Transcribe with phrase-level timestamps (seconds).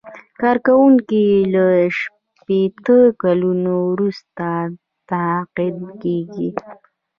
[0.41, 1.65] کارکوونکی له
[1.99, 4.47] شپیته کلونو وروسته
[5.09, 6.49] تقاعد کیږي.